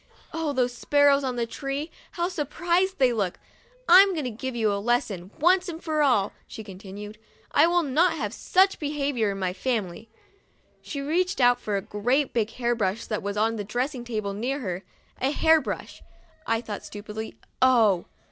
[0.33, 1.91] Oh, those sparrows on the tree!
[2.13, 3.37] How surprised they looked!"
[3.87, 7.19] I'm going to give you a lesson, once for all," she continued;"
[7.51, 10.09] I will not have such behavior in my family."
[10.81, 14.33] She reached out for a great big hair brush that was on a dressing table
[14.33, 14.83] near her."
[15.21, 16.01] A hair brush,"
[16.47, 17.35] I thought, stupidly.
[17.61, 18.05] Oh!